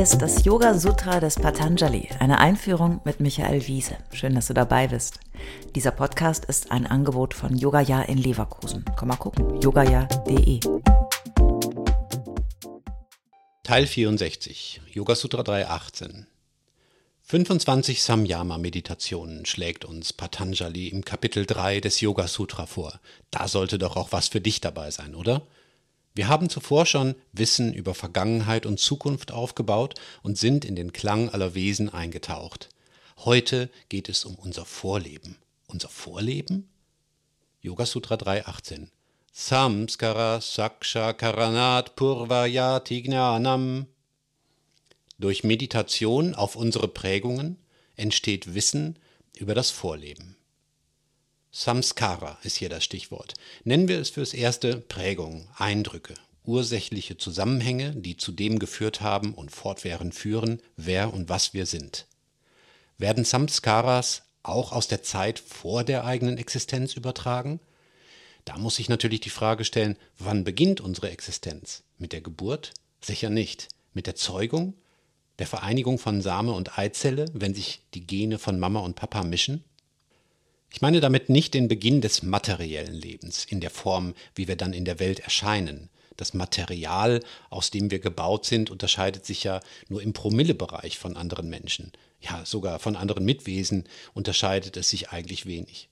Ist 0.00 0.22
das 0.22 0.46
Yoga 0.46 0.78
Sutra 0.78 1.20
des 1.20 1.34
Patanjali, 1.34 2.08
eine 2.20 2.38
Einführung 2.38 3.02
mit 3.04 3.20
Michael 3.20 3.66
Wiese. 3.66 3.98
Schön, 4.14 4.34
dass 4.34 4.46
du 4.46 4.54
dabei 4.54 4.88
bist. 4.88 5.20
Dieser 5.74 5.90
Podcast 5.90 6.46
ist 6.46 6.72
ein 6.72 6.86
Angebot 6.86 7.34
von 7.34 7.54
Yogaya 7.54 8.00
in 8.04 8.16
Leverkusen. 8.16 8.82
Komm 8.96 9.08
mal 9.08 9.16
gucken, 9.16 9.60
yogaya.de. 9.60 10.60
Teil 13.62 13.86
64, 13.86 14.80
Yoga 14.90 15.14
Sutra 15.14 15.42
318. 15.42 16.26
25 17.24 18.02
Samyama-Meditationen 18.02 19.44
schlägt 19.44 19.84
uns 19.84 20.14
Patanjali 20.14 20.88
im 20.88 21.04
Kapitel 21.04 21.44
3 21.44 21.80
des 21.80 22.00
Yoga 22.00 22.26
Sutra 22.26 22.64
vor. 22.64 22.98
Da 23.30 23.48
sollte 23.48 23.76
doch 23.76 23.96
auch 23.96 24.12
was 24.12 24.28
für 24.28 24.40
dich 24.40 24.62
dabei 24.62 24.90
sein, 24.90 25.14
oder? 25.14 25.42
Wir 26.14 26.28
haben 26.28 26.48
zuvor 26.50 26.86
schon 26.86 27.14
Wissen 27.32 27.72
über 27.72 27.94
Vergangenheit 27.94 28.66
und 28.66 28.80
Zukunft 28.80 29.30
aufgebaut 29.32 29.94
und 30.22 30.38
sind 30.38 30.64
in 30.64 30.74
den 30.74 30.92
Klang 30.92 31.28
aller 31.28 31.54
Wesen 31.54 31.88
eingetaucht. 31.88 32.68
Heute 33.18 33.70
geht 33.88 34.08
es 34.08 34.24
um 34.24 34.34
unser 34.34 34.64
Vorleben. 34.64 35.36
Unser 35.68 35.88
Vorleben? 35.88 36.68
Yoga 37.60 37.86
Sutra 37.86 38.16
3.18 38.16 38.88
Samskara 39.32 40.40
Saksha 40.40 41.12
Karanat 41.12 41.94
Purvayati 41.94 43.02
Gnanam 43.02 43.86
Durch 45.18 45.44
Meditation 45.44 46.34
auf 46.34 46.56
unsere 46.56 46.88
Prägungen 46.88 47.58
entsteht 47.94 48.54
Wissen 48.54 48.98
über 49.36 49.54
das 49.54 49.70
Vorleben. 49.70 50.36
Samskara 51.52 52.38
ist 52.44 52.56
hier 52.56 52.68
das 52.68 52.84
Stichwort. 52.84 53.34
Nennen 53.64 53.88
wir 53.88 53.98
es 53.98 54.10
fürs 54.10 54.34
erste 54.34 54.76
Prägung, 54.76 55.48
Eindrücke, 55.56 56.14
ursächliche 56.44 57.16
Zusammenhänge, 57.16 57.92
die 57.96 58.16
zu 58.16 58.30
dem 58.30 58.60
geführt 58.60 59.00
haben 59.00 59.34
und 59.34 59.50
fortwährend 59.50 60.14
führen, 60.14 60.62
wer 60.76 61.12
und 61.12 61.28
was 61.28 61.52
wir 61.52 61.66
sind. 61.66 62.06
Werden 62.98 63.24
Samskaras 63.24 64.22
auch 64.42 64.72
aus 64.72 64.86
der 64.86 65.02
Zeit 65.02 65.40
vor 65.40 65.82
der 65.82 66.04
eigenen 66.04 66.38
Existenz 66.38 66.94
übertragen? 66.94 67.58
Da 68.44 68.56
muss 68.56 68.76
sich 68.76 68.88
natürlich 68.88 69.20
die 69.20 69.30
Frage 69.30 69.64
stellen, 69.64 69.96
wann 70.18 70.44
beginnt 70.44 70.80
unsere 70.80 71.10
Existenz? 71.10 71.82
Mit 71.98 72.12
der 72.12 72.20
Geburt? 72.20 72.72
Sicher 73.00 73.28
nicht. 73.28 73.68
Mit 73.92 74.06
der 74.06 74.14
Zeugung? 74.14 74.74
Der 75.40 75.46
Vereinigung 75.46 75.98
von 75.98 76.22
Same 76.22 76.52
und 76.52 76.78
Eizelle, 76.78 77.26
wenn 77.32 77.54
sich 77.54 77.82
die 77.94 78.06
Gene 78.06 78.38
von 78.38 78.58
Mama 78.58 78.80
und 78.80 78.94
Papa 78.94 79.24
mischen? 79.24 79.64
Ich 80.72 80.80
meine 80.80 81.00
damit 81.00 81.28
nicht 81.28 81.54
den 81.54 81.68
Beginn 81.68 82.00
des 82.00 82.22
materiellen 82.22 82.94
Lebens 82.94 83.44
in 83.44 83.60
der 83.60 83.70
Form, 83.70 84.14
wie 84.34 84.46
wir 84.46 84.56
dann 84.56 84.72
in 84.72 84.84
der 84.84 85.00
Welt 85.00 85.20
erscheinen. 85.20 85.90
Das 86.16 86.32
Material, 86.34 87.20
aus 87.48 87.70
dem 87.70 87.90
wir 87.90 87.98
gebaut 87.98 88.46
sind, 88.46 88.70
unterscheidet 88.70 89.26
sich 89.26 89.42
ja 89.42 89.60
nur 89.88 90.02
im 90.02 90.12
Promillebereich 90.12 90.98
von 90.98 91.16
anderen 91.16 91.48
Menschen. 91.48 91.92
Ja, 92.20 92.44
sogar 92.44 92.78
von 92.78 92.94
anderen 92.94 93.24
Mitwesen 93.24 93.84
unterscheidet 94.14 94.76
es 94.76 94.90
sich 94.90 95.10
eigentlich 95.10 95.46
wenig. 95.46 95.88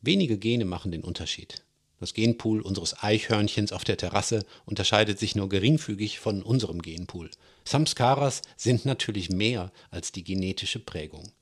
Wenige 0.00 0.38
Gene 0.38 0.64
machen 0.64 0.92
den 0.92 1.02
Unterschied. 1.02 1.64
Das 1.98 2.12
Genpool 2.12 2.60
unseres 2.60 3.02
Eichhörnchens 3.02 3.72
auf 3.72 3.84
der 3.84 3.96
Terrasse 3.96 4.44
unterscheidet 4.66 5.18
sich 5.18 5.34
nur 5.34 5.48
geringfügig 5.48 6.18
von 6.18 6.42
unserem 6.42 6.82
Genpool. 6.82 7.30
Samskaras 7.64 8.42
sind 8.56 8.84
natürlich 8.84 9.30
mehr 9.30 9.72
als 9.90 10.12
die 10.12 10.24
genetische 10.24 10.80
Prägung. 10.80 11.32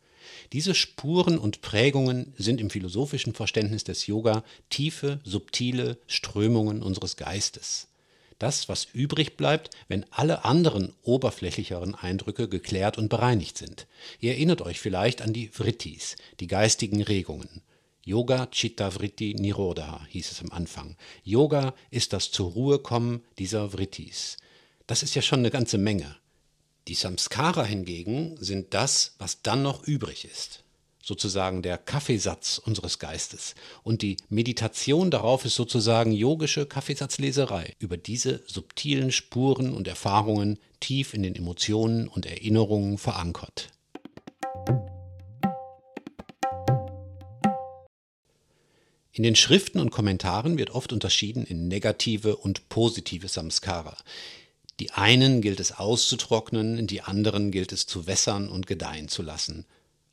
Diese 0.52 0.74
Spuren 0.74 1.38
und 1.38 1.62
Prägungen 1.62 2.32
sind 2.36 2.60
im 2.60 2.70
philosophischen 2.70 3.34
Verständnis 3.34 3.84
des 3.84 4.06
Yoga 4.06 4.44
tiefe, 4.70 5.20
subtile 5.24 5.98
Strömungen 6.06 6.82
unseres 6.82 7.16
Geistes. 7.16 7.88
Das, 8.38 8.68
was 8.68 8.88
übrig 8.92 9.36
bleibt, 9.36 9.70
wenn 9.86 10.04
alle 10.10 10.44
anderen 10.44 10.92
oberflächlicheren 11.02 11.94
Eindrücke 11.94 12.48
geklärt 12.48 12.98
und 12.98 13.08
bereinigt 13.08 13.56
sind. 13.56 13.86
Ihr 14.18 14.32
erinnert 14.32 14.62
euch 14.62 14.80
vielleicht 14.80 15.22
an 15.22 15.32
die 15.32 15.46
Vrittis, 15.46 16.16
die 16.40 16.48
geistigen 16.48 17.02
Regungen. 17.02 17.62
Yoga 18.04 18.46
Chitta 18.46 18.90
Vritti 18.90 19.36
Nirodha 19.38 20.04
hieß 20.08 20.32
es 20.32 20.42
am 20.42 20.50
Anfang. 20.50 20.96
Yoga 21.22 21.72
ist 21.92 22.12
das 22.12 22.32
zur 22.32 22.50
Ruhe 22.50 22.80
kommen 22.80 23.22
dieser 23.38 23.70
Vrittis. 23.70 24.38
Das 24.88 25.04
ist 25.04 25.14
ja 25.14 25.22
schon 25.22 25.38
eine 25.38 25.50
ganze 25.50 25.78
Menge. 25.78 26.16
Die 26.88 26.94
Samskara 26.94 27.64
hingegen 27.64 28.36
sind 28.40 28.74
das, 28.74 29.14
was 29.18 29.42
dann 29.42 29.62
noch 29.62 29.84
übrig 29.84 30.24
ist, 30.24 30.64
sozusagen 31.00 31.62
der 31.62 31.78
Kaffeesatz 31.78 32.58
unseres 32.58 32.98
Geistes. 32.98 33.54
Und 33.84 34.02
die 34.02 34.16
Meditation 34.30 35.12
darauf 35.12 35.44
ist 35.44 35.54
sozusagen 35.54 36.10
yogische 36.10 36.66
Kaffeesatzleserei 36.66 37.76
über 37.78 37.96
diese 37.96 38.42
subtilen 38.46 39.12
Spuren 39.12 39.72
und 39.72 39.86
Erfahrungen 39.86 40.58
tief 40.80 41.14
in 41.14 41.22
den 41.22 41.36
Emotionen 41.36 42.08
und 42.08 42.26
Erinnerungen 42.26 42.98
verankert. 42.98 43.68
In 49.14 49.22
den 49.22 49.36
Schriften 49.36 49.78
und 49.78 49.90
Kommentaren 49.90 50.58
wird 50.58 50.70
oft 50.70 50.92
unterschieden 50.92 51.44
in 51.44 51.68
negative 51.68 52.34
und 52.34 52.68
positive 52.70 53.28
Samskara. 53.28 53.96
Die 54.80 54.92
einen 54.92 55.42
gilt 55.42 55.60
es 55.60 55.72
auszutrocknen, 55.72 56.86
die 56.86 57.02
anderen 57.02 57.50
gilt 57.50 57.72
es 57.72 57.86
zu 57.86 58.06
wässern 58.06 58.48
und 58.48 58.66
gedeihen 58.66 59.08
zu 59.08 59.22
lassen. 59.22 59.66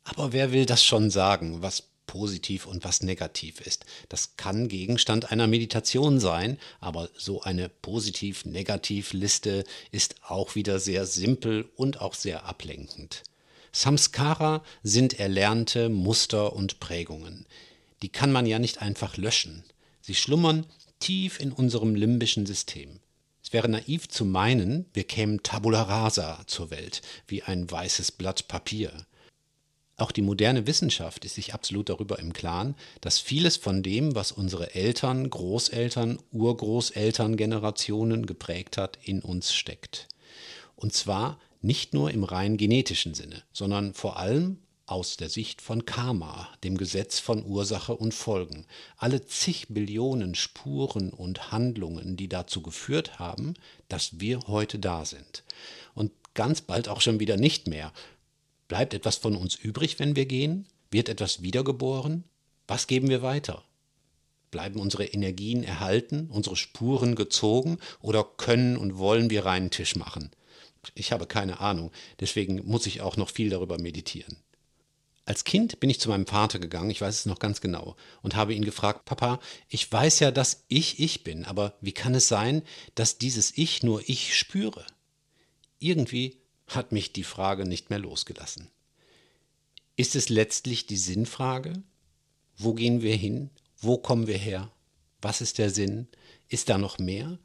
Aber 0.04 0.32
wer 0.32 0.52
will 0.52 0.66
das 0.66 0.84
schon 0.84 1.10
sagen, 1.10 1.62
was 1.62 1.84
positiv 2.06 2.66
und 2.66 2.84
was 2.84 3.02
negativ 3.02 3.60
ist? 3.60 3.84
Das 4.08 4.36
kann 4.36 4.68
Gegenstand 4.68 5.30
einer 5.30 5.46
Meditation 5.46 6.18
sein, 6.18 6.58
aber 6.80 7.08
so 7.16 7.42
eine 7.42 7.68
positiv-negativ-Liste 7.68 9.64
ist 9.92 10.16
auch 10.26 10.56
wieder 10.56 10.80
sehr 10.80 11.06
simpel 11.06 11.68
und 11.76 12.00
auch 12.00 12.14
sehr 12.14 12.46
ablenkend. 12.46 13.22
Samskara 13.72 14.64
sind 14.82 15.20
erlernte 15.20 15.88
Muster 15.88 16.52
und 16.54 16.80
Prägungen. 16.80 17.46
Die 18.02 18.08
kann 18.08 18.32
man 18.32 18.46
ja 18.46 18.58
nicht 18.58 18.82
einfach 18.82 19.16
löschen. 19.16 19.62
Sie 20.00 20.14
schlummern 20.14 20.66
tief 20.98 21.38
in 21.38 21.52
unserem 21.52 21.94
limbischen 21.94 22.46
System. 22.46 22.98
Es 23.50 23.54
wäre 23.54 23.68
naiv 23.68 24.08
zu 24.08 24.24
meinen, 24.24 24.86
wir 24.92 25.02
kämen 25.02 25.42
tabula 25.42 25.82
rasa 25.82 26.44
zur 26.46 26.70
Welt, 26.70 27.02
wie 27.26 27.42
ein 27.42 27.68
weißes 27.68 28.12
Blatt 28.12 28.46
Papier. 28.46 28.92
Auch 29.96 30.12
die 30.12 30.22
moderne 30.22 30.68
Wissenschaft 30.68 31.24
ist 31.24 31.34
sich 31.34 31.52
absolut 31.52 31.88
darüber 31.88 32.20
im 32.20 32.32
Klaren, 32.32 32.76
dass 33.00 33.18
vieles 33.18 33.56
von 33.56 33.82
dem, 33.82 34.14
was 34.14 34.30
unsere 34.30 34.76
Eltern, 34.76 35.28
Großeltern, 35.28 36.20
Urgroßelterngenerationen 36.30 38.24
geprägt 38.24 38.76
hat, 38.76 39.00
in 39.02 39.20
uns 39.20 39.52
steckt. 39.52 40.06
Und 40.76 40.92
zwar 40.92 41.40
nicht 41.60 41.92
nur 41.92 42.12
im 42.12 42.22
rein 42.22 42.56
genetischen 42.56 43.14
Sinne, 43.14 43.42
sondern 43.52 43.94
vor 43.94 44.16
allem 44.16 44.58
aus 44.90 45.16
der 45.16 45.28
Sicht 45.28 45.62
von 45.62 45.86
Karma, 45.86 46.48
dem 46.64 46.76
Gesetz 46.76 47.20
von 47.20 47.44
Ursache 47.44 47.94
und 47.94 48.12
Folgen, 48.12 48.66
alle 48.96 49.24
zig 49.24 49.66
Billionen 49.68 50.34
Spuren 50.34 51.10
und 51.10 51.52
Handlungen, 51.52 52.16
die 52.16 52.28
dazu 52.28 52.60
geführt 52.60 53.18
haben, 53.18 53.54
dass 53.88 54.18
wir 54.18 54.40
heute 54.48 54.78
da 54.80 55.04
sind. 55.04 55.44
Und 55.94 56.10
ganz 56.34 56.60
bald 56.60 56.88
auch 56.88 57.00
schon 57.00 57.20
wieder 57.20 57.36
nicht 57.36 57.68
mehr. 57.68 57.92
Bleibt 58.66 58.92
etwas 58.92 59.16
von 59.16 59.36
uns 59.36 59.54
übrig, 59.54 59.98
wenn 60.00 60.16
wir 60.16 60.26
gehen? 60.26 60.66
Wird 60.90 61.08
etwas 61.08 61.40
wiedergeboren? 61.40 62.24
Was 62.66 62.88
geben 62.88 63.08
wir 63.08 63.22
weiter? 63.22 63.62
Bleiben 64.50 64.80
unsere 64.80 65.04
Energien 65.04 65.62
erhalten, 65.62 66.28
unsere 66.30 66.56
Spuren 66.56 67.14
gezogen 67.14 67.78
oder 68.00 68.24
können 68.24 68.76
und 68.76 68.98
wollen 68.98 69.30
wir 69.30 69.44
reinen 69.44 69.70
Tisch 69.70 69.94
machen? 69.94 70.30
Ich 70.94 71.12
habe 71.12 71.26
keine 71.26 71.60
Ahnung, 71.60 71.92
deswegen 72.18 72.66
muss 72.66 72.86
ich 72.86 73.00
auch 73.02 73.16
noch 73.16 73.28
viel 73.28 73.50
darüber 73.50 73.78
meditieren. 73.78 74.36
Als 75.30 75.44
Kind 75.44 75.78
bin 75.78 75.90
ich 75.90 76.00
zu 76.00 76.08
meinem 76.08 76.26
Vater 76.26 76.58
gegangen, 76.58 76.90
ich 76.90 77.00
weiß 77.00 77.20
es 77.20 77.26
noch 77.26 77.38
ganz 77.38 77.60
genau, 77.60 77.94
und 78.20 78.34
habe 78.34 78.52
ihn 78.52 78.64
gefragt, 78.64 79.04
Papa, 79.04 79.38
ich 79.68 79.92
weiß 79.92 80.18
ja, 80.18 80.32
dass 80.32 80.64
ich 80.66 80.98
ich 80.98 81.22
bin, 81.22 81.44
aber 81.44 81.74
wie 81.80 81.92
kann 81.92 82.16
es 82.16 82.26
sein, 82.26 82.62
dass 82.96 83.16
dieses 83.16 83.56
Ich 83.56 83.84
nur 83.84 84.02
ich 84.08 84.36
spüre? 84.36 84.84
Irgendwie 85.78 86.40
hat 86.66 86.90
mich 86.90 87.12
die 87.12 87.22
Frage 87.22 87.64
nicht 87.64 87.90
mehr 87.90 88.00
losgelassen. 88.00 88.72
Ist 89.94 90.16
es 90.16 90.30
letztlich 90.30 90.86
die 90.86 90.96
Sinnfrage? 90.96 91.80
Wo 92.56 92.74
gehen 92.74 93.00
wir 93.00 93.14
hin? 93.14 93.50
Wo 93.78 93.98
kommen 93.98 94.26
wir 94.26 94.36
her? 94.36 94.72
Was 95.22 95.40
ist 95.40 95.58
der 95.58 95.70
Sinn? 95.70 96.08
Ist 96.48 96.70
da 96.70 96.76
noch 96.76 96.98
mehr? 96.98 97.38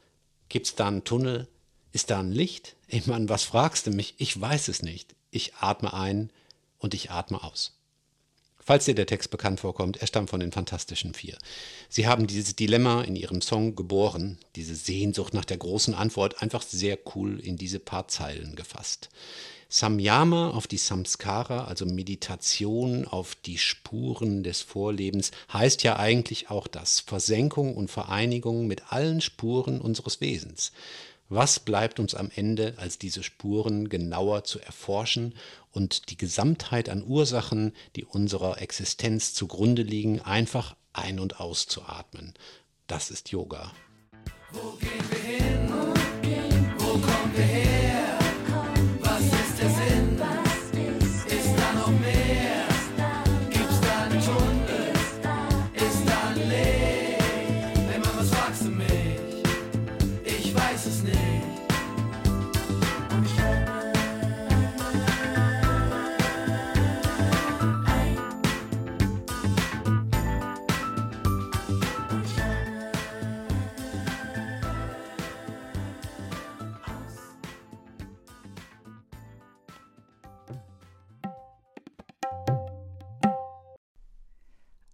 Gibt 0.50 0.66
es 0.66 0.74
da 0.74 0.88
einen 0.88 1.04
Tunnel? 1.04 1.48
Ist 1.92 2.10
da 2.10 2.20
ein 2.20 2.32
Licht? 2.32 2.78
Ich 2.88 3.06
meine, 3.06 3.30
was 3.30 3.44
fragst 3.44 3.86
du 3.86 3.92
mich? 3.92 4.16
Ich 4.18 4.42
weiß 4.42 4.70
es 4.70 4.82
nicht. 4.82 5.16
Ich 5.30 5.54
atme 5.58 5.94
ein 5.94 6.32
und 6.80 6.94
ich 6.94 7.12
atme 7.12 7.44
aus. 7.44 7.74
Falls 8.68 8.86
dir 8.86 8.96
der 8.96 9.06
Text 9.06 9.30
bekannt 9.30 9.60
vorkommt, 9.60 9.98
er 9.98 10.08
stammt 10.08 10.32
von 10.32 10.40
den 10.40 10.52
Fantastischen 10.52 11.14
Vier. 11.14 11.38
Sie 11.88 12.08
haben 12.08 12.26
dieses 12.26 12.56
Dilemma 12.56 13.04
in 13.04 13.16
ihrem 13.16 13.42
Song 13.42 13.76
geboren, 13.76 14.40
diese 14.56 14.74
Sehnsucht 14.74 15.36
nach 15.36 15.46
der 15.46 15.58
großen 15.58 15.94
Antwort, 15.94 16.42
einfach 16.42 16.64
sehr 16.64 16.98
cool 17.14 17.40
in 17.40 17.58
diese 17.58 17.78
paar 17.78 18.08
Zeilen 18.08 18.56
gefasst. 18.56 19.10
Samyama 19.70 20.50
auf 20.50 20.66
die 20.66 20.78
Samskara, 20.78 21.66
also 21.66 21.86
Meditation 21.86 23.06
auf 23.06 23.36
die 23.36 23.60
Spuren 23.60 24.42
des 24.42 24.62
Vorlebens, 24.62 25.30
heißt 25.54 25.84
ja 25.84 25.98
eigentlich 25.98 26.50
auch 26.50 26.68
das, 26.68 27.02
Versenkung 27.02 27.76
und 27.76 27.92
Vereinigung 27.92 28.66
mit 28.66 28.92
allen 28.92 29.22
Spuren 29.22 29.80
unseres 29.80 30.22
Wesens. 30.22 30.72
Was 31.30 31.60
bleibt 31.60 32.00
uns 32.00 32.14
am 32.14 32.30
Ende, 32.36 32.76
als 32.78 33.00
diese 33.00 33.24
Spuren 33.24 33.90
genauer 33.90 34.44
zu 34.44 34.60
erforschen 34.60 35.34
und 35.72 36.12
die 36.12 36.18
Gesamtheit 36.18 36.88
an 36.88 37.04
Ursachen, 37.04 37.74
die 37.96 38.06
unserer 38.06 38.62
Existenz 38.62 39.34
zugrunde 39.34 39.82
liegen, 39.82 40.22
einfach 40.22 40.76
ein- 40.94 41.20
und 41.20 41.40
auszuatmen? 41.40 42.36
Das 42.86 43.10
ist 43.10 43.32
Yoga. 43.32 43.72
Wo 44.52 44.78
gehen 44.78 45.10
wir 45.10 45.20
hin? 45.20 45.55